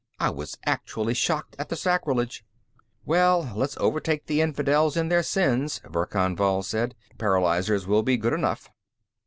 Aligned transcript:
I 0.19 0.31
was 0.31 0.57
actually 0.65 1.13
shocked 1.13 1.55
at 1.59 1.69
the 1.69 1.75
sacrilege!" 1.75 2.43
"Well, 3.05 3.51
let's 3.55 3.77
overtake 3.77 4.25
the 4.25 4.41
infidels 4.41 4.97
in 4.97 5.09
their 5.09 5.21
sins," 5.21 5.79
Verkan 5.85 6.35
Vall 6.35 6.63
said. 6.63 6.95
"Paralyzers 7.19 7.85
will 7.85 8.01
be 8.01 8.17
good 8.17 8.33
enough." 8.33 8.67